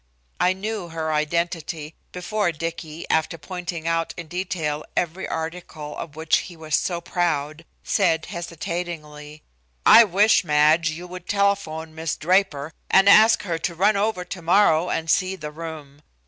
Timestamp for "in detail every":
4.17-5.27